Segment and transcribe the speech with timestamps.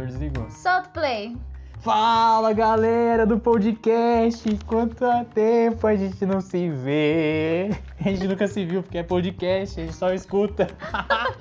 [0.00, 0.50] gravador desligou.
[0.50, 1.36] Solta o play.
[1.80, 4.58] Fala galera do podcast!
[4.66, 7.70] Quanto tempo a gente não se vê?
[7.98, 10.66] A gente nunca se viu porque é podcast, a gente só escuta.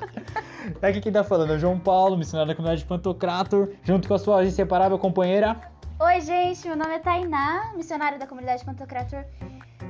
[0.82, 4.14] Aqui quem tá falando é o João Paulo, missionário da comunidade de Pantocrator, junto com
[4.14, 5.60] a sua inseparável companheira.
[6.00, 9.26] Oi, gente, meu nome é Tainá, missionária da comunidade Pantocrator.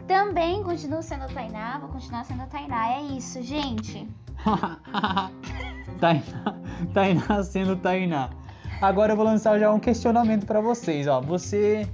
[0.07, 2.93] Também continuo sendo a Tainá, vou continuar sendo a Tainá.
[2.93, 4.09] É isso, gente.
[6.01, 6.56] Tainá,
[6.92, 8.31] Tainá sendo Tainá.
[8.82, 11.20] Agora eu vou lançar já um questionamento pra vocês, ó.
[11.20, 11.86] Você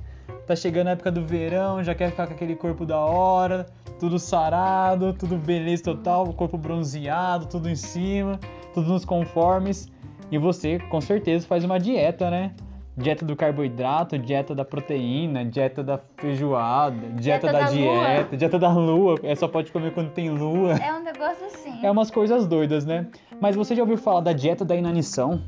[0.46, 3.66] tá chegando a época do verão, já quer ficar com aquele corpo da hora,
[4.00, 8.40] tudo sarado, tudo beleza total, corpo bronzeado, tudo em cima,
[8.74, 9.92] tudo nos conformes.
[10.32, 12.52] E você, com certeza, faz uma dieta, né?
[12.98, 18.38] Dieta do carboidrato, dieta da proteína, dieta da feijoada, dieta, Dieta da, da dieta, lua.
[18.38, 19.20] dieta da lua.
[19.24, 20.74] É só pode comer quando tem lua.
[20.74, 21.84] É um negócio assim.
[21.84, 23.08] É umas coisas doidas, né?
[23.42, 25.42] Mas você já ouviu falar da dieta da inanição?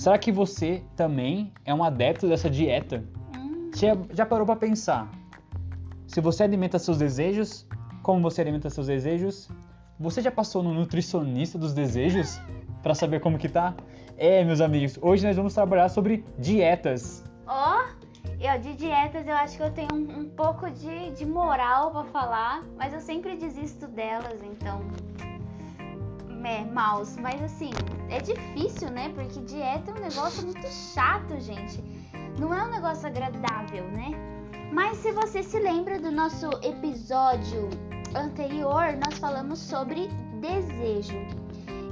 [0.00, 3.04] Será que você também é um adepto dessa dieta?
[3.36, 5.10] Hum, Já, já parou pra pensar?
[6.06, 7.66] Se você alimenta seus desejos,
[8.02, 9.50] como você alimenta seus desejos?
[9.98, 12.40] Você já passou no nutricionista dos desejos
[12.82, 13.74] Pra saber como que tá?
[14.16, 17.22] É, meus amigos, hoje nós vamos trabalhar sobre dietas.
[17.46, 17.82] Ó,
[18.40, 22.04] eu de dietas eu acho que eu tenho um, um pouco de, de moral pra
[22.04, 24.80] falar, mas eu sempre desisto delas, então.
[26.44, 27.16] É, maus.
[27.16, 27.70] Mas assim,
[28.08, 29.10] é difícil, né?
[29.14, 31.82] Porque dieta é um negócio muito chato, gente.
[32.38, 34.12] Não é um negócio agradável, né?
[34.72, 37.68] Mas se você se lembra do nosso episódio
[38.14, 40.08] anterior, nós falamos sobre
[40.40, 41.18] desejo.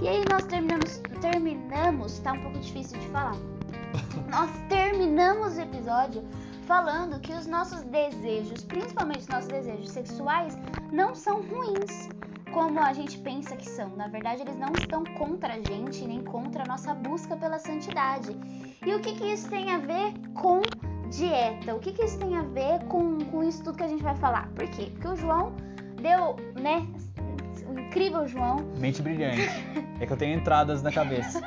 [0.00, 3.36] E aí nós terminamos, terminamos, tá um pouco difícil de falar.
[4.30, 6.22] Nós terminamos o episódio
[6.66, 10.56] falando que os nossos desejos, principalmente os nossos desejos sexuais,
[10.92, 12.10] não são ruins,
[12.48, 13.90] como a gente pensa que são.
[13.96, 18.36] Na verdade, eles não estão contra a gente, nem contra a nossa busca pela santidade.
[18.86, 20.60] E o que, que isso tem a ver com
[21.10, 21.74] dieta?
[21.74, 24.14] O que, que isso tem a ver com, com isso tudo que a gente vai
[24.14, 24.48] falar?
[24.50, 24.90] Por quê?
[24.92, 25.52] Porque o João
[26.00, 26.86] deu, né?
[27.66, 29.48] O incrível João Mente brilhante.
[30.00, 31.40] É que eu tenho entradas na cabeça.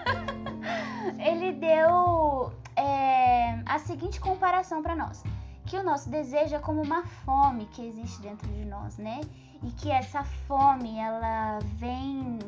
[1.17, 5.23] ele deu é, a seguinte comparação para nós:
[5.65, 9.21] que o nosso desejo é como uma fome que existe dentro de nós, né?
[9.63, 12.39] E que essa fome ela vem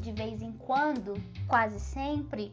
[0.00, 1.14] de vez em quando,
[1.46, 2.52] quase sempre,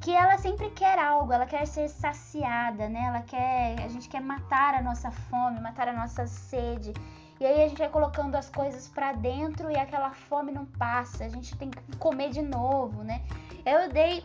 [0.00, 3.04] que ela sempre quer algo, ela quer ser saciada, né?
[3.06, 6.92] Ela quer, a gente quer matar a nossa fome, matar a nossa sede.
[7.40, 11.24] E aí a gente vai colocando as coisas pra dentro e aquela fome não passa,
[11.24, 13.22] a gente tem que comer de novo, né?
[13.64, 14.24] Eu dei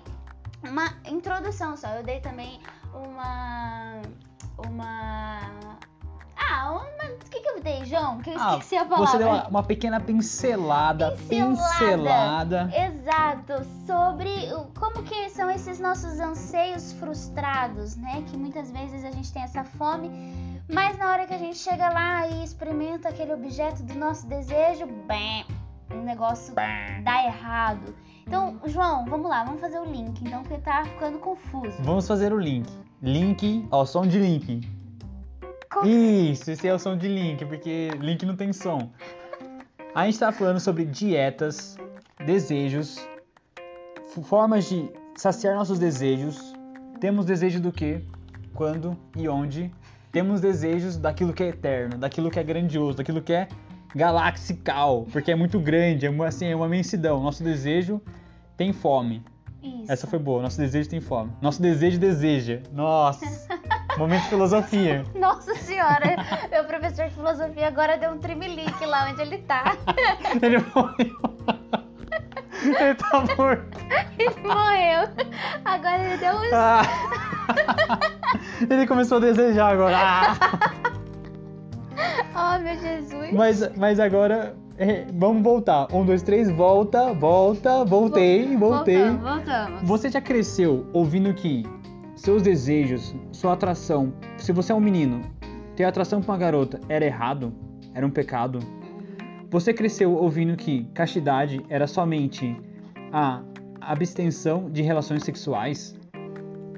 [0.64, 2.60] uma introdução só, eu dei também
[2.94, 4.02] uma
[4.68, 5.40] uma
[6.40, 8.20] ah, uma, o que que eu dei, João?
[8.20, 9.08] Que eu Ah, esqueci a palavra.
[9.08, 12.70] Você deu uma, uma pequena pincelada, pincelada.
[12.76, 14.30] Exato, sobre
[14.78, 18.24] como que são esses nossos anseios frustrados, né?
[18.30, 20.10] Que muitas vezes a gente tem essa fome,
[20.72, 24.86] mas na hora que a gente chega lá e experimenta aquele objeto do nosso desejo,
[25.08, 25.46] bem,
[25.92, 26.54] o negócio
[27.04, 27.96] dá errado.
[28.28, 31.76] Então, João, vamos lá, vamos fazer o link, então, porque tá ficando confuso.
[31.82, 32.70] Vamos fazer o link.
[33.02, 34.62] Link, ó, som de link.
[35.72, 38.90] Co- Isso, esse é o som de link, porque link não tem som.
[39.94, 41.78] A gente tá falando sobre dietas,
[42.26, 42.98] desejos,
[44.24, 46.54] formas de saciar nossos desejos.
[47.00, 48.02] Temos desejo do que,
[48.54, 49.72] quando e onde.
[50.12, 53.48] Temos desejos daquilo que é eterno, daquilo que é grandioso, daquilo que é
[53.96, 57.22] galaxical, porque é muito grande, é uma, assim, é uma imensidão.
[57.22, 58.02] Nosso desejo
[58.58, 59.24] tem fome.
[59.62, 59.92] Isso.
[59.92, 60.42] Essa foi boa.
[60.42, 61.32] Nosso desejo tem fome.
[61.42, 62.62] Nosso desejo deseja.
[62.72, 63.26] Nossa.
[64.00, 65.04] Momento de filosofia.
[65.14, 66.16] Nossa senhora,
[66.50, 69.76] meu professor de filosofia agora deu um trimelique lá onde ele tá.
[70.42, 71.20] Ele morreu.
[72.64, 73.78] Ele tá morto.
[74.18, 75.10] Ele morreu.
[75.66, 76.82] Agora ele deu um Ah.
[78.70, 79.98] Ele começou a desejar agora.
[79.98, 80.38] Ah.
[82.36, 83.34] Oh, meu Jesus.
[83.34, 85.88] Mas, mas agora, é, vamos voltar.
[85.94, 89.10] Um, dois, três, volta, volta, voltei, voltei.
[89.10, 89.82] Voltamos, voltamos.
[89.84, 91.66] Você já cresceu ouvindo que
[92.20, 95.22] seus desejos, sua atração, se você é um menino,
[95.74, 97.54] ter atração pra uma garota era errado?
[97.94, 98.60] Era um pecado?
[99.50, 102.58] Você cresceu ouvindo que castidade era somente
[103.14, 103.42] a
[103.80, 105.98] abstenção de relações sexuais?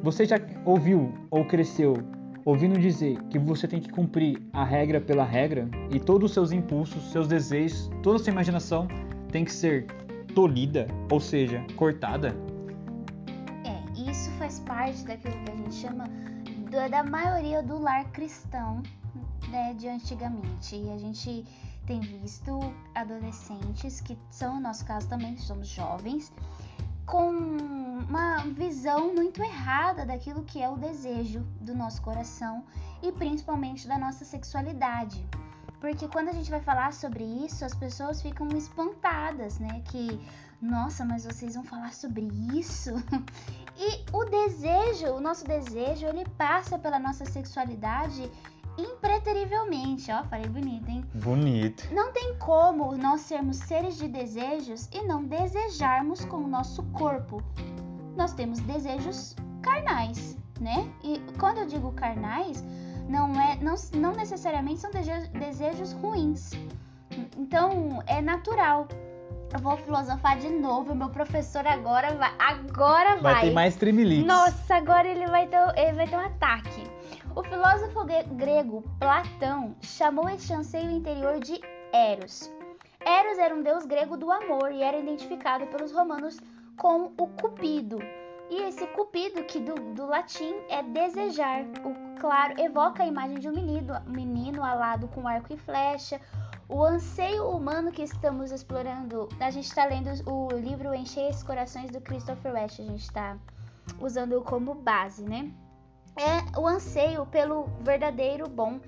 [0.03, 1.95] Você já ouviu ou cresceu
[2.45, 6.51] ouvindo dizer que você tem que cumprir a regra pela regra e todos os seus
[6.51, 8.87] impulsos, seus desejos, toda a sua imaginação
[9.31, 9.87] tem que ser
[10.35, 12.35] tolhida, ou seja, cortada?
[14.11, 16.03] Isso faz parte daquilo que a gente chama
[16.89, 18.83] da, maioria do lar cristão
[19.47, 20.75] né, de antigamente.
[20.75, 21.45] E a gente
[21.87, 22.59] tem visto
[22.93, 26.29] adolescentes, que são o nosso caso também, somos jovens,
[27.05, 32.65] com uma visão muito errada daquilo que é o desejo do nosso coração
[33.01, 35.25] e principalmente da nossa sexualidade.
[35.79, 39.81] Porque quando a gente vai falar sobre isso, as pessoas ficam espantadas, né?
[39.85, 40.19] Que,
[40.61, 42.91] nossa, mas vocês vão falar sobre isso?
[43.83, 48.29] E o desejo, o nosso desejo, ele passa pela nossa sexualidade
[48.77, 50.11] impreterivelmente.
[50.11, 51.03] Ó, falei bonito, hein?
[51.15, 51.87] Bonito.
[51.91, 57.41] Não tem como nós sermos seres de desejos e não desejarmos com o nosso corpo.
[58.15, 60.87] Nós temos desejos carnais, né?
[61.03, 62.63] E quando eu digo carnais,
[63.07, 66.51] não é não, não necessariamente são desejos, desejos ruins.
[67.35, 68.87] Então, é natural.
[69.53, 70.95] Eu vou filosofar de novo.
[70.95, 72.31] Meu professor agora vai.
[72.39, 73.33] Agora vai.
[73.33, 74.25] Vai ter mais tremeliques.
[74.25, 76.83] Nossa, agora ele vai ter, ele vai ter um ataque.
[77.35, 78.05] O filósofo
[78.35, 81.59] grego Platão chamou este anseio interior de
[81.93, 82.49] Eros.
[83.05, 86.39] Eros era um deus grego do amor e era identificado pelos romanos
[86.77, 87.99] com o Cupido.
[88.49, 93.47] E esse Cupido, que do, do latim é desejar, o claro evoca a imagem de
[93.47, 96.19] um menino, menino alado com arco e flecha,
[96.71, 101.91] o anseio humano que estamos explorando, a gente está lendo o livro Encher esses Corações
[101.91, 103.37] do Christopher West, a gente está
[103.99, 105.51] usando como base, né?
[106.15, 108.79] É o anseio pelo verdadeiro bom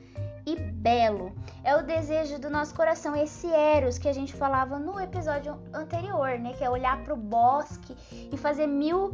[0.46, 1.34] e belo.
[1.62, 6.40] É o desejo do nosso coração, esse Eros que a gente falava no episódio anterior,
[6.40, 6.54] né?
[6.54, 7.98] Que é olhar para o bosque
[8.32, 9.14] e fazer mil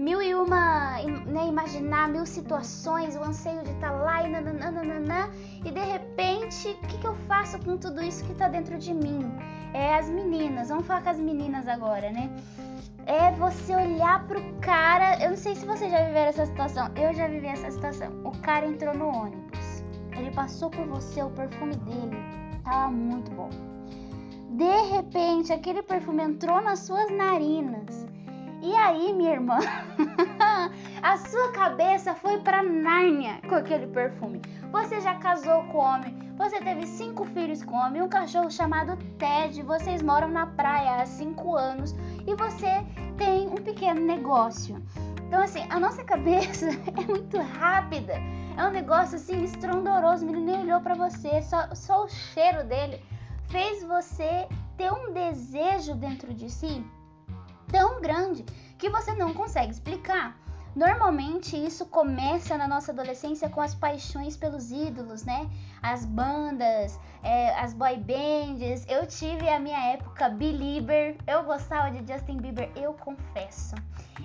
[0.00, 5.30] mil e uma, né, imaginar mil situações, o anseio de estar tá lá e nananana,
[5.62, 8.94] e de repente, o que, que eu faço com tudo isso que está dentro de
[8.94, 9.30] mim?
[9.74, 12.30] É as meninas, vamos falar com as meninas agora, né?
[13.04, 17.12] É você olhar pro cara, eu não sei se você já viveu essa situação, eu
[17.12, 18.10] já vivi essa situação.
[18.24, 19.84] O cara entrou no ônibus,
[20.16, 22.16] ele passou por você, o perfume dele
[22.64, 23.50] tava muito bom.
[24.56, 28.09] De repente, aquele perfume entrou nas suas narinas
[28.62, 29.58] e aí, minha irmã,
[31.02, 34.42] a sua cabeça foi para Nárnia com aquele perfume.
[34.70, 39.62] Você já casou com homem, você teve cinco filhos com homem, um cachorro chamado Ted,
[39.62, 41.94] vocês moram na praia há cinco anos
[42.26, 42.84] e você
[43.16, 44.82] tem um pequeno negócio.
[45.26, 48.14] Então, assim, a nossa cabeça é muito rápida.
[48.58, 50.24] É um negócio assim estrondoroso.
[50.24, 53.02] O menino nem olhou para você, só, só o cheiro dele
[53.48, 54.46] fez você
[54.76, 56.84] ter um desejo dentro de si
[57.70, 58.44] tão grande
[58.78, 60.36] que você não consegue explicar.
[60.74, 65.50] Normalmente isso começa na nossa adolescência com as paixões pelos ídolos, né?
[65.82, 68.86] As bandas, é, as boy bands.
[68.88, 73.74] Eu tive a minha época Belieber, eu gostava de Justin Bieber, eu confesso.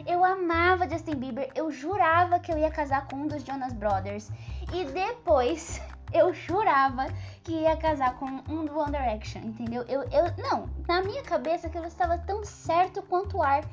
[0.06, 4.30] Eu amava Justin Bieber, eu jurava que eu ia casar com um dos Jonas Brothers.
[4.72, 5.82] E depois
[6.16, 7.08] eu jurava
[7.44, 9.84] que ia casar com um do One Direction, entendeu?
[9.84, 13.64] Eu, eu, não, na minha cabeça aquilo estava tão certo quanto o ar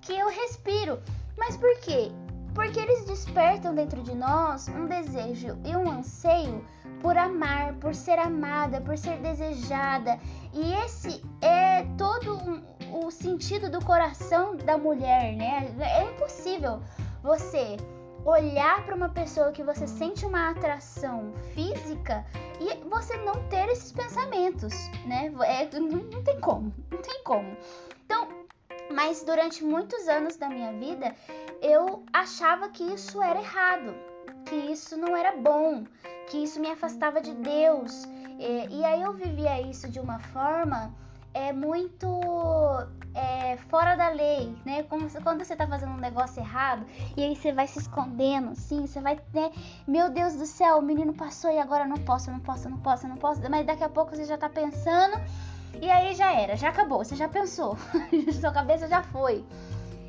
[0.00, 1.00] que eu respiro.
[1.38, 2.10] Mas por quê?
[2.54, 6.64] Porque eles despertam dentro de nós um desejo e um anseio
[7.00, 10.18] por amar, por ser amada, por ser desejada.
[10.52, 12.62] E esse é todo um,
[13.06, 15.74] o sentido do coração da mulher, né?
[15.80, 16.80] É impossível
[17.22, 17.76] você
[18.24, 22.24] olhar para uma pessoa que você sente uma atração física
[22.60, 24.72] e você não ter esses pensamentos,
[25.06, 25.32] né?
[25.44, 27.56] É, não, não tem como, não tem como.
[28.04, 28.28] Então,
[28.92, 31.14] mas durante muitos anos da minha vida,
[31.60, 33.94] eu achava que isso era errado,
[34.46, 35.84] que isso não era bom,
[36.28, 38.04] que isso me afastava de Deus.
[38.38, 40.94] E, e aí eu vivia isso de uma forma
[41.34, 42.06] é muito
[43.14, 44.82] é, fora da lei, né?
[44.84, 46.84] Como, quando você tá fazendo um negócio errado
[47.16, 49.50] e aí você vai se escondendo, assim, você vai, né?
[49.86, 53.08] Meu Deus do céu, o menino passou e agora não posso, não posso, não posso,
[53.08, 53.40] não posso.
[53.50, 55.20] Mas daqui a pouco você já tá pensando
[55.80, 57.76] e aí já era, já acabou, você já pensou,
[58.40, 59.44] sua cabeça já foi.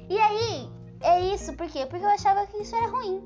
[0.09, 0.69] E aí
[1.01, 1.85] é isso, por quê?
[1.85, 3.21] Porque eu achava que isso era ruim.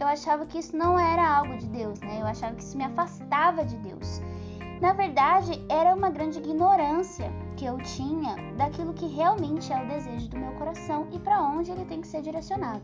[0.00, 2.20] Eu achava que isso não era algo de Deus, né?
[2.20, 4.20] Eu achava que isso me afastava de Deus.
[4.80, 10.28] Na verdade, era uma grande ignorância que eu tinha daquilo que realmente é o desejo
[10.28, 12.82] do meu coração e para onde ele tem que ser direcionado.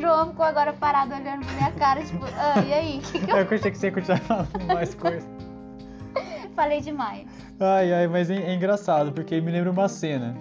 [0.00, 3.00] João ficou agora parado olhando pra minha cara, tipo, ah, e aí?
[3.00, 3.36] Que que eu...
[3.36, 5.28] eu achei que você ia continuar falando mais coisas.
[6.54, 7.26] Falei demais.
[7.58, 10.36] Ai, ai, mas é, é, engraçado, porque me lembra uma cena.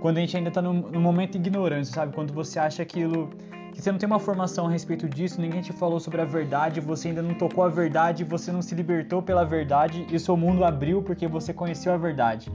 [0.00, 2.14] Quando a gente ainda tá no, no momento de ignorância, sabe?
[2.14, 3.30] Quando você acha aquilo
[3.80, 7.08] você não tem uma formação a respeito disso, ninguém te falou sobre a verdade, você
[7.08, 11.02] ainda não tocou a verdade, você não se libertou pela verdade e seu mundo abriu
[11.02, 12.52] porque você conheceu a verdade.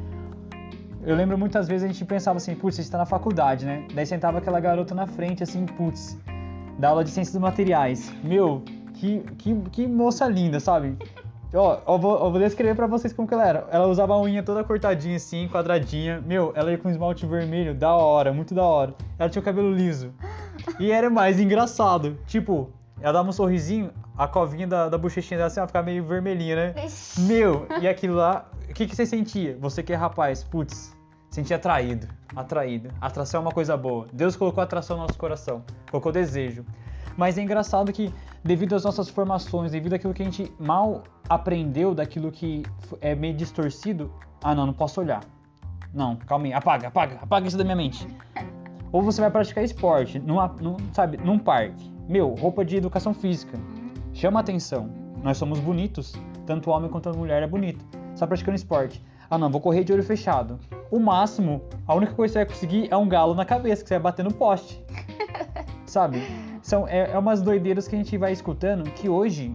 [1.03, 3.87] Eu lembro muitas vezes a gente pensava assim, putz, você está na faculdade, né?
[3.93, 6.17] Daí sentava aquela garota na frente, assim, putz,
[6.79, 8.11] da aula de ciências dos materiais.
[8.23, 8.63] Meu,
[8.93, 10.97] que, que, que moça linda, sabe?
[11.53, 13.67] Ó, eu vou, eu vou descrever pra vocês como que ela era.
[13.71, 16.21] Ela usava a unha toda cortadinha assim, quadradinha.
[16.25, 18.93] Meu, ela ia com esmalte vermelho, da hora, muito da hora.
[19.17, 20.11] Ela tinha o cabelo liso.
[20.79, 22.17] E era mais engraçado.
[22.25, 26.03] Tipo, ela dava um sorrisinho, a covinha da, da bochechinha dela assim, ela ficava meio
[26.03, 26.73] vermelhinha, né?
[27.19, 29.57] Meu, e aquilo lá, o que, que você sentia?
[29.59, 30.95] Você que é rapaz, putz,
[31.29, 32.89] sentia atraído, atraído.
[33.01, 34.07] Atração é uma coisa boa.
[34.13, 36.65] Deus colocou atração no nosso coração, colocou desejo.
[37.17, 41.93] Mas é engraçado que, devido às nossas formações, devido àquilo que a gente mal aprendeu,
[41.93, 42.63] daquilo que
[43.01, 44.11] é meio distorcido,
[44.43, 45.21] ah não, não posso olhar.
[45.93, 48.05] Não, calma aí, apaga, apaga, apaga isso da minha mente.
[48.95, 51.91] Ou você vai praticar esporte, numa, num, sabe, num parque.
[52.07, 53.59] Meu, roupa de educação física.
[54.13, 54.89] Chama atenção.
[55.21, 56.13] Nós somos bonitos,
[56.45, 57.83] tanto o homem quanto a mulher é bonita.
[58.13, 59.03] Você tá praticando esporte.
[59.29, 60.57] Ah não, vou correr de olho fechado.
[60.89, 63.89] O máximo, a única coisa que você vai conseguir é um galo na cabeça, que
[63.89, 64.81] você vai bater no poste.
[65.85, 66.21] Sabe?
[66.61, 69.53] São, é, é umas doideiras que a gente vai escutando que hoje.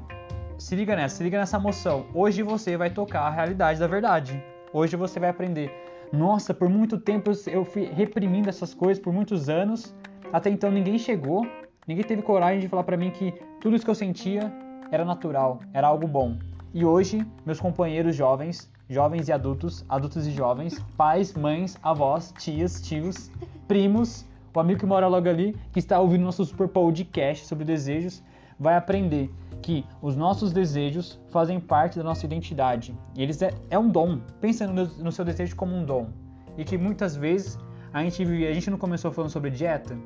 [0.59, 2.05] Se liga nessa, se liga nessa moção.
[2.13, 4.45] Hoje você vai tocar a realidade da verdade.
[4.71, 5.73] Hoje você vai aprender.
[6.13, 9.95] Nossa, por muito tempo eu- fui reprimindo essas coisas por muitos anos.
[10.33, 11.47] Até então ninguém chegou,
[11.87, 14.53] ninguém teve coragem de falar pra mim que tudo isso que eu sentia
[14.91, 16.37] era natural, era algo bom.
[16.75, 22.81] E hoje, meus companheiros jovens, jovens e adultos, adultos e jovens, pais, mães, avós, tias,
[22.81, 23.31] tios,
[23.69, 24.25] primos,
[24.55, 28.23] o amigo que mora logo ali, que está ouvindo nosso super podcast sobre desejos,
[28.59, 29.31] vai aprender
[29.63, 32.97] que os nossos desejos fazem parte da nossa identidade.
[33.17, 34.21] E eles é, é um dom.
[34.41, 36.09] Pensa no, no seu desejo como um dom.
[36.57, 37.59] E que muitas vezes
[37.93, 39.97] a gente, a gente não começou falando sobre dieta.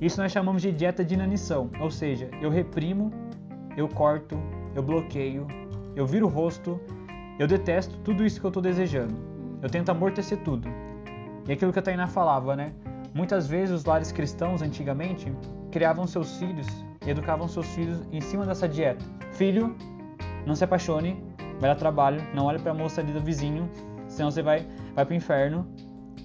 [0.00, 1.70] Isso nós chamamos de dieta de inanição.
[1.80, 3.10] Ou seja, eu reprimo,
[3.76, 4.36] eu corto,
[4.74, 5.46] eu bloqueio,
[5.94, 6.80] eu viro o rosto,
[7.38, 9.14] eu detesto tudo isso que eu estou desejando.
[9.62, 10.68] Eu tento amortecer tudo.
[11.46, 12.72] E aquilo que a Tainá falava, né?
[13.12, 15.32] Muitas vezes os lares cristãos, antigamente,
[15.70, 16.66] criavam seus filhos
[17.06, 19.04] e educavam seus filhos em cima dessa dieta.
[19.32, 19.76] Filho,
[20.46, 21.22] não se apaixone,
[21.58, 23.68] vai dar trabalho, não olhe pra moça ali do vizinho,
[24.08, 25.66] senão você vai, vai pro inferno,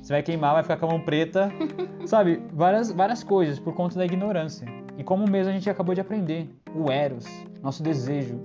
[0.01, 1.51] você vai queimar, vai ficar com a mão preta,
[2.05, 2.41] sabe?
[2.53, 4.67] Várias, várias coisas por conta da ignorância.
[4.97, 7.25] E como mesmo a gente acabou de aprender, o Eros,
[7.61, 8.39] nosso desejo,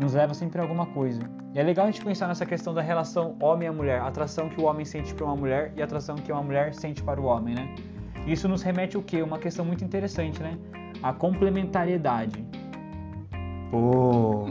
[0.00, 1.20] nos leva sempre a alguma coisa.
[1.54, 4.48] E é legal a gente pensar nessa questão da relação homem a mulher, a atração
[4.48, 7.20] que o homem sente para uma mulher e a atração que uma mulher sente para
[7.20, 7.74] o homem, né?
[8.26, 9.22] Isso nos remete o quê?
[9.22, 10.56] Uma questão muito interessante, né?
[11.02, 12.44] A complementariedade.
[13.70, 14.46] Pô.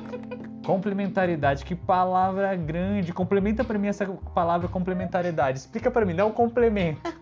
[0.64, 3.12] complementariedade, que palavra grande.
[3.12, 5.58] Complementa para mim essa palavra complementariedade.
[5.58, 7.00] Explica para mim, dá um complemento.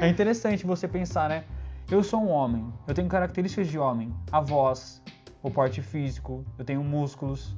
[0.00, 1.44] É interessante você pensar, né?
[1.88, 5.00] Eu sou um homem, eu tenho características de homem, a voz,
[5.40, 7.56] o porte físico, eu tenho músculos,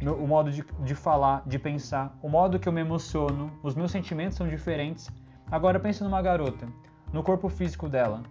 [0.00, 3.74] meu- o modo de, de falar, de pensar, o modo que eu me emociono, os
[3.74, 5.10] meus sentimentos são diferentes.
[5.50, 6.68] Agora pense numa garota,
[7.10, 8.22] no corpo físico dela,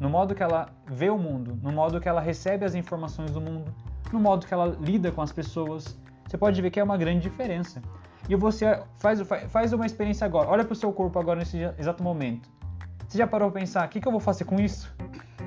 [0.00, 3.40] no modo que ela vê o mundo, no modo que ela recebe as informações do
[3.40, 3.72] mundo,
[4.12, 5.98] no modo que ela lida com as pessoas.
[6.26, 7.80] Você pode ver que é uma grande diferença.
[8.28, 11.58] E você faz, fa- faz uma experiência agora, olha para o seu corpo agora nesse
[11.78, 12.48] exato momento.
[13.08, 14.92] Você já parou pra pensar, o que, que eu vou fazer com isso?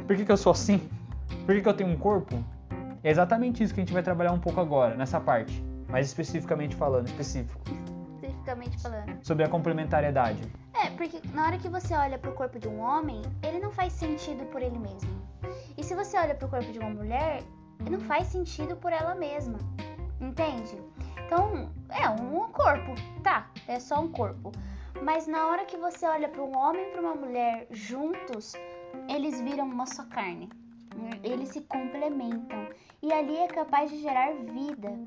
[0.08, 0.88] Por que, que eu sou assim?
[1.46, 2.42] Por que, que eu tenho um corpo?
[3.04, 5.62] É exatamente isso que a gente vai trabalhar um pouco agora, nessa parte.
[5.90, 7.60] Mais especificamente falando, específico.
[8.16, 9.18] Especificamente falando.
[9.24, 10.42] Sobre a complementariedade.
[11.00, 14.46] Porque na hora que você olha pro corpo de um homem, ele não faz sentido
[14.48, 15.10] por ele mesmo.
[15.78, 17.42] E se você olha pro corpo de uma mulher,
[17.90, 19.58] não faz sentido por ela mesma.
[20.20, 20.78] Entende?
[21.26, 23.50] Então, é um corpo, tá?
[23.66, 24.52] É só um corpo.
[25.02, 28.56] Mas na hora que você olha para um homem e para uma mulher juntos,
[29.08, 30.50] eles viram uma só carne.
[31.24, 32.68] Eles se complementam.
[33.02, 35.00] E ali é capaz de gerar vida.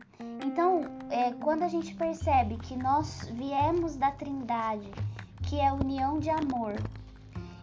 [0.42, 0.80] Então,
[1.10, 4.90] é, quando a gente percebe que nós viemos da Trindade,
[5.52, 6.76] que é união de amor,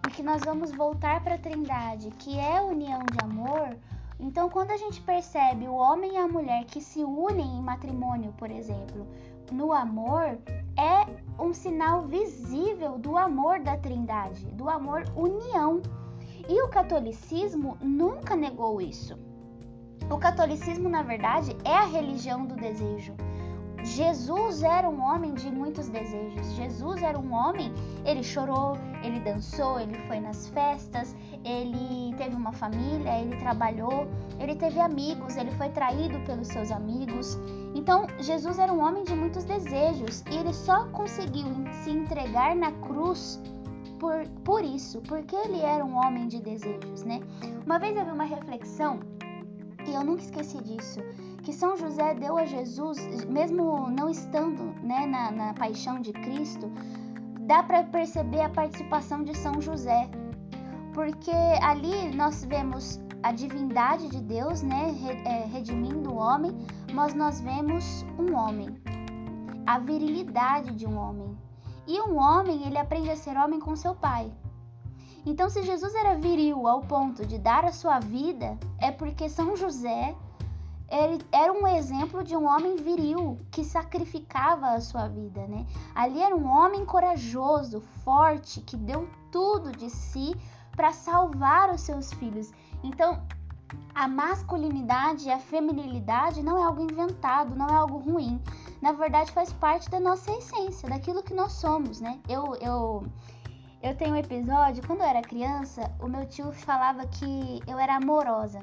[0.07, 3.75] e que nós vamos voltar para a Trindade, que é união de amor,
[4.19, 8.31] então quando a gente percebe o homem e a mulher que se unem em matrimônio,
[8.33, 9.07] por exemplo,
[9.51, 10.37] no amor,
[10.77, 15.81] é um sinal visível do amor da Trindade, do amor união.
[16.47, 19.17] E o catolicismo nunca negou isso.
[20.11, 23.15] O catolicismo, na verdade, é a religião do desejo.
[23.83, 26.51] Jesus era um homem de muitos desejos.
[26.53, 27.73] Jesus era um homem,
[28.05, 34.07] ele chorou, ele dançou, ele foi nas festas, ele teve uma família, ele trabalhou,
[34.39, 37.37] ele teve amigos, ele foi traído pelos seus amigos.
[37.73, 41.47] Então, Jesus era um homem de muitos desejos e ele só conseguiu
[41.83, 43.41] se entregar na cruz
[43.99, 47.19] por, por isso, porque ele era um homem de desejos, né?
[47.65, 48.99] Uma vez eu vi uma reflexão
[49.87, 50.99] e eu nunca esqueci disso,
[51.49, 56.71] que São José deu a Jesus, mesmo não estando né, na, na paixão de Cristo,
[57.47, 60.07] dá para perceber a participação de São José,
[60.93, 61.31] porque
[61.63, 64.93] ali nós vemos a divindade de Deus, né,
[65.25, 66.55] é, redimindo o homem,
[66.93, 68.69] mas nós vemos um homem,
[69.65, 71.35] a virilidade de um homem.
[71.87, 74.31] E um homem, ele aprende a ser homem com seu pai.
[75.25, 79.55] Então, se Jesus era viril ao ponto de dar a sua vida, é porque São
[79.55, 80.15] José
[80.91, 85.65] ele era um exemplo de um homem viril que sacrificava a sua vida, né?
[85.93, 90.35] Ali era um homem corajoso, forte, que deu tudo de si
[90.75, 92.51] para salvar os seus filhos.
[92.83, 93.21] Então,
[93.93, 98.41] a masculinidade e a feminilidade não é algo inventado, não é algo ruim.
[98.81, 102.19] Na verdade, faz parte da nossa essência, daquilo que nós somos, né?
[102.27, 103.03] Eu, eu,
[103.83, 107.97] eu tenho um episódio, quando eu era criança, o meu tio falava que eu era
[107.97, 108.61] amorosa.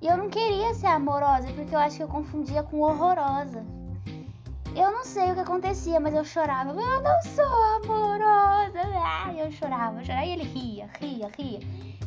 [0.00, 3.64] E eu não queria ser amorosa, porque eu acho que eu confundia com horrorosa.
[4.76, 6.70] Eu não sei o que acontecia, mas eu chorava.
[6.70, 7.44] Eu não sou
[7.82, 8.80] amorosa.
[9.02, 10.24] Ai, eu chorava, eu chorava.
[10.24, 11.58] E ele ria, ria, ria.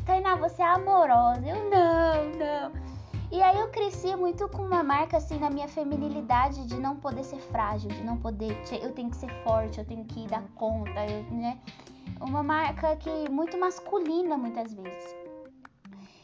[0.06, 1.46] Tainá, você é amorosa.
[1.46, 2.92] Eu não, não.
[3.30, 7.24] E aí eu cresci muito com uma marca assim na minha feminilidade de não poder
[7.24, 11.06] ser frágil, de não poder, eu tenho que ser forte, eu tenho que dar conta,
[11.06, 11.58] eu, né?
[12.20, 15.21] Uma marca que muito masculina muitas vezes.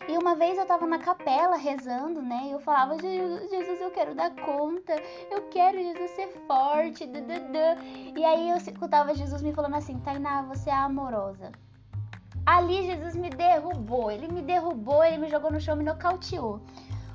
[0.08, 2.44] E uma vez eu tava na capela rezando, né?
[2.46, 4.94] E eu falava, Jesus, eu quero dar conta,
[5.30, 7.04] eu quero Jesus ser forte.
[8.16, 11.52] E aí eu escutava Jesus me falando assim, Tainá, você é amorosa.
[12.46, 16.62] Ali Jesus me derrubou, ele me derrubou, ele me jogou no chão, me nocauteou.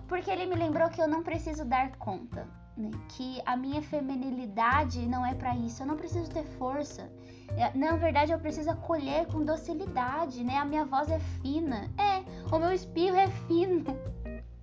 [0.08, 2.48] Porque ele me lembrou que eu não preciso dar conta,
[2.78, 2.92] né?
[3.10, 7.12] Que a minha feminilidade não é para isso, eu não preciso ter força.
[7.58, 10.58] É, na verdade, eu preciso acolher com docilidade, né?
[10.58, 11.90] A minha voz é fina.
[11.98, 12.23] É,
[12.54, 13.98] o meu espirro é fino.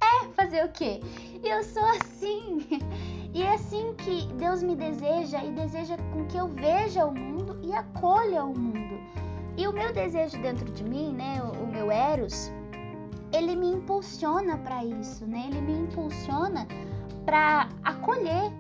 [0.01, 1.01] É, fazer o quê?
[1.43, 2.67] Eu sou assim.
[3.33, 7.61] E é assim que Deus me deseja e deseja com que eu veja o mundo
[7.63, 8.99] e acolha o mundo.
[9.57, 12.51] E o meu desejo dentro de mim, né, o, o meu Eros,
[13.33, 15.45] ele me impulsiona para isso, né?
[15.49, 16.67] Ele me impulsiona
[17.25, 18.51] para acolher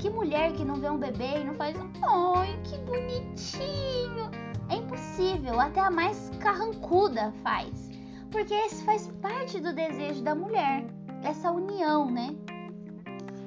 [0.00, 4.28] que mulher que não vê um bebê e não faz, ai, que bonitinho?
[4.68, 7.87] É impossível, até a mais carrancuda faz.
[8.30, 10.84] Porque esse faz parte do desejo da mulher,
[11.22, 12.34] essa união, né?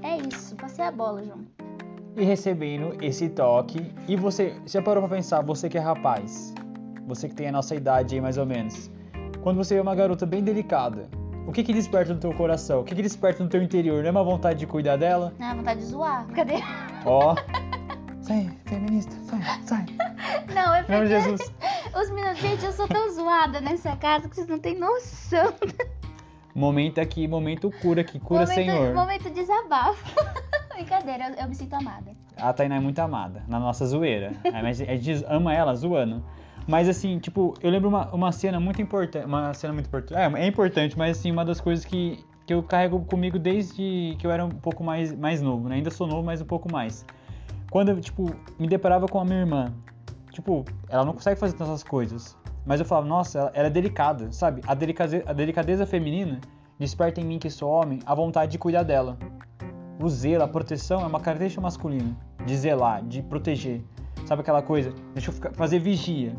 [0.01, 1.45] É isso, passei a bola, João.
[2.15, 6.53] E recebendo esse toque, e você, você parou pra pensar, você que é rapaz,
[7.07, 8.91] você que tem a nossa idade aí mais ou menos,
[9.41, 11.09] quando você vê uma garota bem delicada,
[11.47, 12.81] o que que desperta no teu coração?
[12.81, 14.01] O que que desperta no teu interior?
[14.01, 15.33] Não é uma vontade de cuidar dela?
[15.39, 16.27] Não, é vontade de zoar.
[16.27, 16.55] Cadê?
[17.05, 17.35] Ó.
[18.21, 19.85] sai, feminista, sai, sai.
[20.53, 21.07] Não, é porque...
[21.07, 21.51] Jesus.
[21.93, 25.53] Os meninos, gente, eu sou tão zoada nessa casa que vocês não têm noção.
[26.55, 28.93] Momento aqui, momento cura aqui, cura momento, Senhor.
[28.93, 30.03] Momento desabafo.
[30.73, 32.11] Brincadeira, eu, eu, me sinto amada.
[32.37, 34.33] A Tainá é muito amada, na nossa zoeira.
[34.43, 36.23] É, mas a gente ama ela zoando.
[36.67, 39.25] Mas assim, tipo, eu lembro uma, uma cena muito importante.
[39.25, 40.17] Uma cena muito importante.
[40.17, 44.25] É, é importante, mas assim, uma das coisas que, que eu carrego comigo desde que
[44.25, 45.75] eu era um pouco mais, mais novo, né?
[45.75, 47.05] Ainda sou novo, mas um pouco mais.
[47.69, 49.73] Quando eu, tipo, me deparava com a minha irmã.
[50.31, 52.37] Tipo, ela não consegue fazer tantas coisas.
[52.65, 54.61] Mas eu falava, nossa, ela, ela é delicada, sabe?
[54.67, 56.39] A delicadeza, a delicadeza feminina
[56.79, 59.17] desperta em mim, que sou homem, a vontade de cuidar dela.
[60.01, 62.17] O zelo, a proteção é uma característica masculina.
[62.45, 63.81] De zelar, de proteger.
[64.25, 64.93] Sabe aquela coisa?
[65.13, 66.35] Deixa eu ficar, fazer vigia.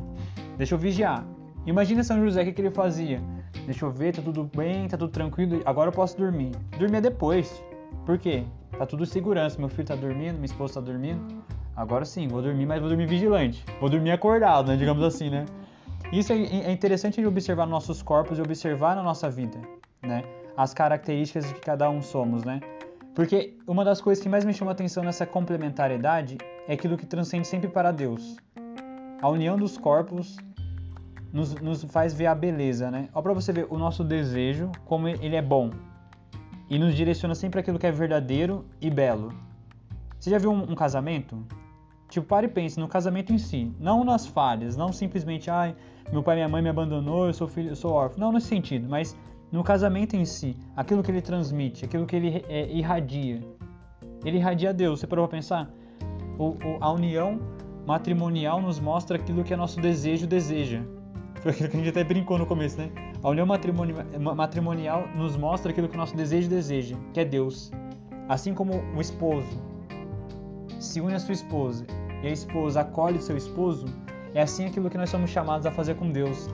[0.56, 1.24] Deixa eu vigiar.
[1.64, 3.22] Imagina São José, o que, que ele fazia?
[3.64, 6.50] Deixa eu ver, tá tudo bem, tá tudo tranquilo, agora eu posso dormir.
[6.76, 7.62] Dormir depois.
[8.04, 8.44] Por quê?
[8.76, 9.58] Tá tudo segurança.
[9.60, 11.44] Meu filho tá dormindo, minha esposa tá dormindo.
[11.74, 13.64] Agora sim, vou dormir, mas vou dormir vigilante.
[13.80, 14.76] Vou dormir acordado, né?
[14.76, 15.46] Digamos assim, né?
[16.12, 19.58] Isso é, é interessante de observar nossos corpos e observar na nossa vida,
[20.02, 20.22] né?
[20.54, 22.60] As características de que cada um somos, né?
[23.14, 26.36] Porque uma das coisas que mais me chama atenção nessa complementariedade
[26.68, 28.36] é aquilo que transcende sempre para Deus.
[29.22, 30.36] A união dos corpos
[31.32, 33.08] nos, nos faz ver a beleza, né?
[33.12, 35.70] Para você ver o nosso desejo, como ele é bom.
[36.68, 39.32] E nos direciona sempre aquilo que é verdadeiro e belo.
[40.18, 41.42] Você já viu um, um casamento?
[42.12, 45.74] Tipo, pare e pense no casamento em si, não nas falhas, não simplesmente, ai,
[46.12, 48.20] meu pai e minha mãe me abandonou, eu sou filho, eu sou órfão.
[48.20, 49.16] Não nesse sentido, mas
[49.50, 53.40] no casamento em si, aquilo que ele transmite, aquilo que ele é, irradia.
[54.26, 55.00] Ele irradia Deus.
[55.00, 55.70] Você parou pra pensar?
[56.38, 57.40] O, o, a união
[57.86, 60.82] matrimonial nos mostra aquilo que é nosso desejo deseja.
[61.40, 62.90] Foi aquilo que a gente até brincou no começo, né?
[63.22, 63.46] A união
[64.36, 67.72] matrimonial nos mostra aquilo que o nosso desejo deseja, que é Deus.
[68.28, 69.72] Assim como o esposo
[70.78, 71.86] se une à sua esposa
[72.22, 73.86] e a esposa acolhe seu esposo,
[74.34, 76.48] é assim aquilo que nós somos chamados a fazer com Deus.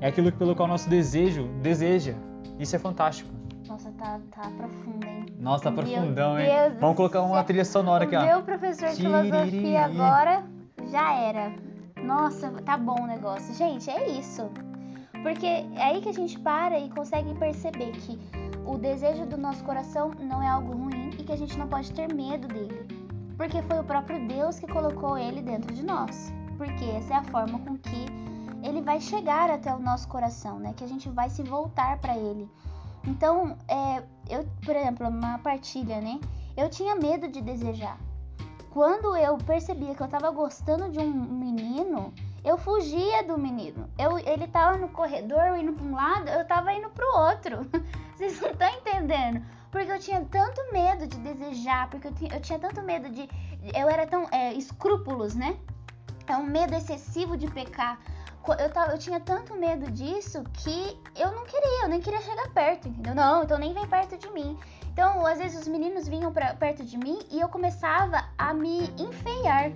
[0.00, 2.14] É aquilo pelo qual o nosso desejo deseja.
[2.58, 3.30] Isso é fantástico.
[3.68, 5.26] Nossa, tá, tá profundo, hein?
[5.38, 6.46] Nossa, tá profundão, hein?
[6.46, 8.22] Deus Vamos colocar uma trilha sonora aqui, ó.
[8.22, 10.44] Meu professor de filosofia agora
[10.90, 11.52] já era.
[12.02, 13.54] Nossa, tá bom o negócio.
[13.54, 14.50] Gente, é isso.
[15.22, 18.18] Porque é aí que a gente para e consegue perceber que
[18.66, 21.92] o desejo do nosso coração não é algo ruim e que a gente não pode
[21.92, 22.86] ter medo dele,
[23.36, 26.32] porque foi o próprio Deus que colocou ele dentro de nós.
[26.56, 28.06] Porque essa é a forma com que
[28.62, 30.72] ele vai chegar até o nosso coração, né?
[30.76, 32.48] Que a gente vai se voltar para ele.
[33.06, 36.20] Então, é, eu, por exemplo, uma partilha, né?
[36.56, 37.98] Eu tinha medo de desejar.
[38.70, 42.12] Quando eu percebia que eu tava gostando de um menino,
[42.44, 43.88] eu fugia do menino.
[43.98, 47.58] Eu, ele tava no corredor indo para um lado, eu tava indo pro outro.
[48.14, 49.44] Vocês não estão entendendo?
[49.70, 53.28] Porque eu tinha tanto medo de desejar, porque eu tinha, eu tinha tanto medo de.
[53.74, 54.26] Eu era tão.
[54.30, 55.56] É, escrúpulos, né?
[56.26, 57.98] É um medo excessivo de pecar.
[58.58, 62.50] Eu, tava, eu tinha tanto medo disso que eu não queria, eu nem queria chegar
[62.50, 63.14] perto, entendeu?
[63.14, 64.58] Não, então nem vem perto de mim.
[64.92, 68.90] Então, às vezes os meninos vinham pra, perto de mim e eu começava a me
[68.98, 69.72] enfeiar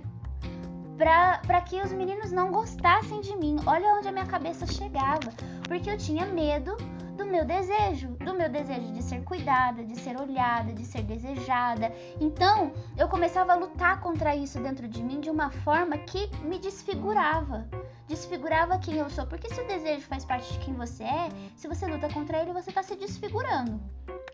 [0.97, 3.57] para que os meninos não gostassem de mim.
[3.65, 5.31] Olha onde a minha cabeça chegava,
[5.67, 6.75] porque eu tinha medo
[7.15, 11.91] do meu desejo, do meu desejo de ser cuidada, de ser olhada, de ser desejada.
[12.19, 16.59] Então, eu começava a lutar contra isso dentro de mim de uma forma que me
[16.59, 17.67] desfigurava.
[18.07, 21.67] Desfigurava quem eu sou, porque se o desejo faz parte de quem você é, se
[21.67, 23.81] você luta contra ele, você está se desfigurando.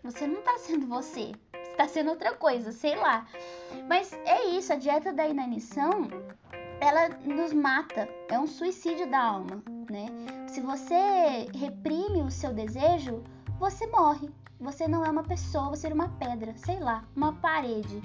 [0.02, 3.26] Você não está sendo você, está sendo outra coisa, sei lá.
[3.88, 6.08] Mas é isso, a dieta da inanição
[6.80, 10.06] ela nos mata, é um suicídio da alma, né?
[10.48, 13.22] Se você reprime o seu desejo,
[13.58, 14.30] você morre.
[14.60, 18.00] Você não é uma pessoa, você é uma pedra, sei lá, uma parede.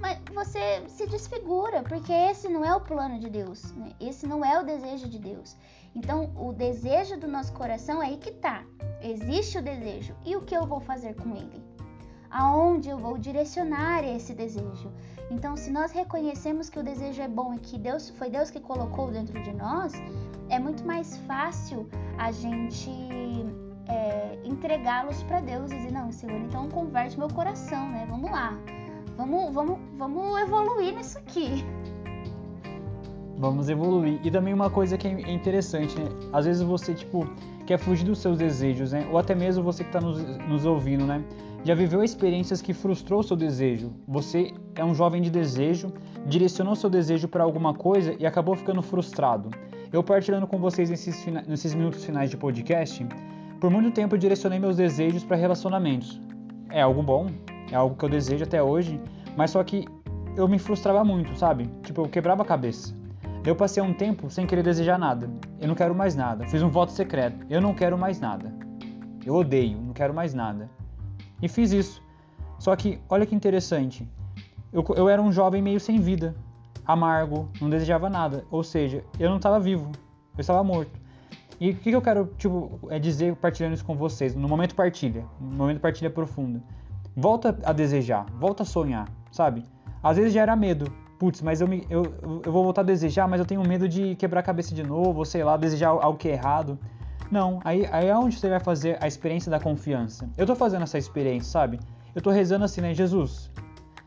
[0.00, 3.92] Mas você se desfigura, porque esse não é o plano de Deus, né?
[4.00, 5.56] esse não é o desejo de Deus.
[5.94, 8.64] Então, o desejo do nosso coração é aí que tá.
[9.00, 10.14] Existe o desejo.
[10.24, 11.64] E o que eu vou fazer com ele?
[12.30, 14.92] Aonde eu vou direcionar esse desejo?
[15.30, 18.60] Então, se nós reconhecemos que o desejo é bom e que Deus foi Deus que
[18.60, 19.92] colocou dentro de nós,
[20.48, 22.90] é muito mais fácil a gente
[23.86, 28.06] é, entregá-los para Deus e dizer não, Senhor, então converte meu coração, né?
[28.08, 28.58] Vamos lá,
[29.16, 31.64] vamos, vamos, vamos evoluir nisso aqui.
[33.36, 34.20] Vamos evoluir.
[34.24, 36.08] E também uma coisa que é interessante, né?
[36.32, 37.26] Às vezes você tipo
[37.66, 39.06] quer fugir dos seus desejos, né?
[39.12, 41.22] Ou até mesmo você que está nos, nos ouvindo, né?
[41.64, 43.92] Já viveu experiências que frustrou seu desejo.
[44.06, 45.92] Você é um jovem de desejo,
[46.26, 49.50] direcionou seu desejo para alguma coisa e acabou ficando frustrado.
[49.92, 53.06] Eu partilhando com vocês nesses, nesses minutos finais de podcast,
[53.60, 56.20] por muito tempo eu direcionei meus desejos para relacionamentos.
[56.70, 57.26] É algo bom,
[57.70, 59.00] é algo que eu desejo até hoje,
[59.36, 59.84] mas só que
[60.36, 61.68] eu me frustrava muito, sabe?
[61.82, 62.94] Tipo, eu quebrava a cabeça.
[63.44, 65.28] Eu passei um tempo sem querer desejar nada.
[65.60, 66.46] Eu não quero mais nada.
[66.46, 67.46] Fiz um voto secreto.
[67.50, 68.52] Eu não quero mais nada.
[69.24, 70.70] Eu odeio, não quero mais nada.
[71.40, 72.02] E fiz isso.
[72.58, 74.08] Só que, olha que interessante.
[74.72, 76.34] Eu, eu era um jovem meio sem vida,
[76.84, 78.44] amargo, não desejava nada.
[78.50, 79.90] Ou seja, eu não estava vivo,
[80.36, 80.98] eu estava morto.
[81.60, 84.74] E o que, que eu quero tipo, é dizer partilhando isso com vocês, no momento
[84.74, 86.62] partilha, no momento partilha profunda.
[87.16, 89.64] Volta a desejar, volta a sonhar, sabe?
[90.02, 90.90] Às vezes gera medo.
[91.18, 92.04] Putz, mas eu, me, eu,
[92.44, 95.18] eu vou voltar a desejar, mas eu tenho medo de quebrar a cabeça de novo,
[95.18, 96.78] ou sei lá, desejar algo que é errado.
[97.30, 100.28] Não, aí, aí é onde você vai fazer a experiência da confiança.
[100.36, 101.78] Eu tô fazendo essa experiência, sabe?
[102.14, 102.94] Eu tô rezando assim, né?
[102.94, 103.50] Jesus,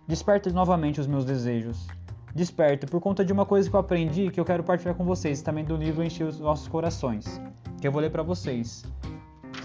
[0.07, 1.87] desperta novamente os meus desejos.
[2.33, 5.41] Desperta, por conta de uma coisa que eu aprendi que eu quero partilhar com vocês,
[5.41, 7.39] também do livro Encher os Nossos Corações,
[7.79, 8.85] que eu vou ler para vocês,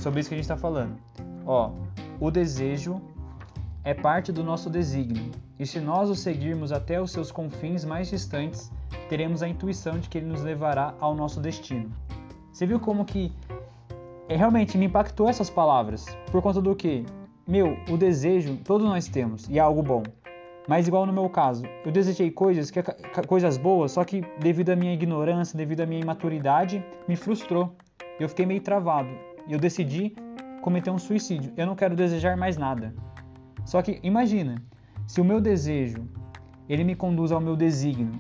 [0.01, 0.97] sobre isso que a gente tá falando.
[1.47, 1.71] Ó,
[2.21, 3.01] o desejo
[3.85, 8.11] é parte do nosso desígnio, e se nós o seguirmos até os seus confins mais
[8.11, 8.71] distantes,
[9.09, 11.91] teremos a intuição de que ele nos levará ao nosso destino.
[12.57, 13.31] Você viu como que
[14.31, 16.07] é, realmente me impactou essas palavras?
[16.33, 17.05] Por conta do que?
[17.47, 20.03] Meu, o desejo todos nós temos e é algo bom.
[20.67, 22.83] Mas igual no meu caso, eu desejei coisas, que,
[23.29, 27.77] coisas boas, só que devido à minha ignorância, devido à minha imaturidade, me frustrou.
[28.19, 29.11] Eu fiquei meio travado
[29.47, 30.17] e eu decidi
[30.63, 31.53] cometer um suicídio.
[31.59, 32.95] Eu não quero desejar mais nada.
[33.67, 34.55] Só que imagina,
[35.07, 36.09] se o meu desejo
[36.71, 38.19] ele me conduz ao meu desígnio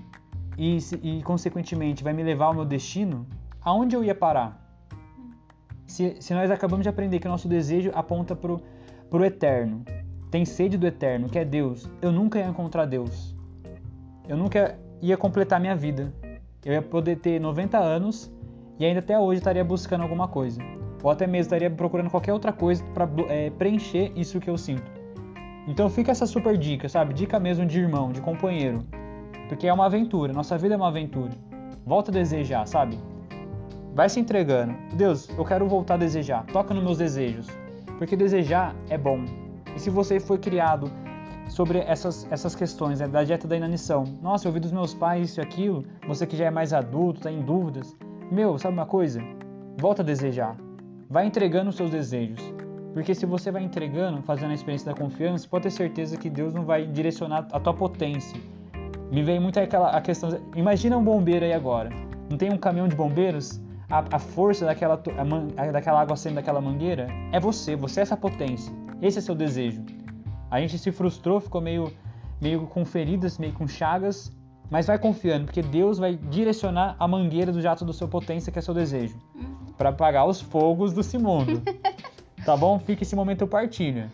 [0.58, 3.26] e, e consequentemente vai me levar ao meu destino,
[3.66, 4.64] aonde eu ia parar?
[5.86, 9.84] Se, se nós acabamos de aprender que o nosso desejo aponta para o eterno,
[10.30, 13.34] tem sede do eterno, que é Deus, eu nunca ia encontrar Deus.
[14.28, 16.12] Eu nunca ia completar minha vida.
[16.64, 18.32] Eu ia poder ter 90 anos
[18.78, 20.60] e ainda até hoje estaria buscando alguma coisa.
[21.02, 24.90] Ou até mesmo estaria procurando qualquer outra coisa para é, preencher isso que eu sinto.
[25.66, 27.14] Então fica essa super dica, sabe?
[27.14, 28.84] Dica mesmo de irmão, de companheiro.
[29.48, 31.32] Porque é uma aventura, nossa vida é uma aventura.
[31.84, 32.98] Volta a desejar, sabe?
[33.96, 34.74] Vai se entregando.
[34.92, 36.44] Deus, eu quero voltar a desejar.
[36.52, 37.46] Toca nos meus desejos.
[37.96, 39.24] Porque desejar é bom.
[39.74, 40.92] E se você foi criado
[41.48, 45.30] sobre essas, essas questões né, da dieta da inanição, nossa, eu ouvi dos meus pais
[45.30, 47.96] isso e aquilo, você que já é mais adulto, está em dúvidas,
[48.30, 49.22] meu, sabe uma coisa?
[49.78, 50.54] Volta a desejar.
[51.08, 52.52] Vai entregando os seus desejos.
[52.92, 56.52] Porque se você vai entregando, fazendo a experiência da confiança, pode ter certeza que Deus
[56.52, 58.38] não vai direcionar a tua potência.
[59.10, 60.38] Me vem muito aquela a questão.
[60.54, 61.88] Imagina um bombeiro aí agora.
[62.28, 63.64] Não tem um caminhão de bombeiros?
[63.88, 65.00] A, a força daquela,
[65.56, 68.72] a, daquela água saindo daquela mangueira é você, você é essa potência.
[69.00, 69.84] Esse é seu desejo.
[70.50, 71.92] A gente se frustrou, ficou meio,
[72.40, 74.32] meio com feridas, meio com chagas,
[74.70, 78.58] mas vai confiando, porque Deus vai direcionar a mangueira do jato do seu potência, que
[78.58, 79.72] é seu desejo, uhum.
[79.76, 81.62] para apagar os fogos do Simundo.
[82.44, 82.78] tá bom?
[82.78, 84.10] Fica esse momento eu partilho.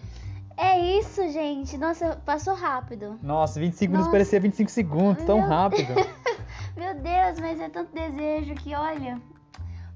[0.56, 1.78] É isso, gente.
[1.78, 3.18] Nossa, passou rápido.
[3.22, 5.48] Nossa, 25 minutos parecia 25 segundos, tão Meu...
[5.48, 5.94] rápido.
[6.76, 9.20] Meu Deus, mas é tanto desejo que, olha.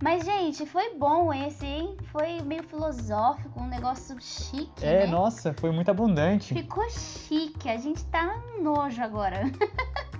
[0.03, 1.97] Mas, gente, foi bom esse, hein?
[2.13, 4.85] Foi meio filosófico, um negócio chique.
[4.85, 5.07] É, né?
[5.07, 6.53] nossa, foi muito abundante.
[6.53, 7.69] Ficou chique.
[7.69, 9.51] A gente tá no nojo agora.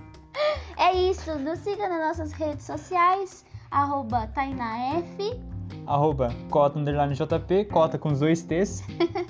[0.77, 1.37] é isso.
[1.37, 5.39] Nos siga nas nossas redes sociais, arroba TainaF.
[5.85, 8.83] Arroba cota JP, cota com os dois T's.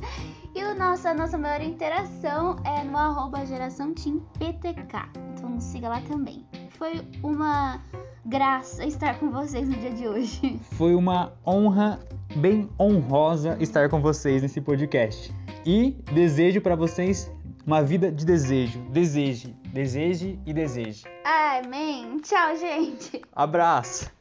[0.56, 5.10] e o nosso, a nossa maior interação é no arroba geração Team PTK.
[5.34, 6.46] Então nos siga lá também.
[6.78, 7.82] Foi uma
[8.28, 10.60] graça estar com vocês no dia de hoje.
[10.78, 12.00] Foi uma honra
[12.36, 15.34] bem honrosa estar com vocês nesse podcast.
[15.66, 17.32] E desejo para vocês
[17.66, 18.80] uma vida de desejo.
[18.90, 21.04] Deseje, deseje e deseje.
[21.24, 22.20] Amém.
[22.20, 23.22] Tchau, gente.
[23.34, 24.16] Abraço.